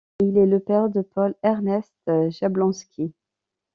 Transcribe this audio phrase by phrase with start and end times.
[0.19, 1.93] Il est le père de Paul Ernest
[2.29, 3.13] Jablonski.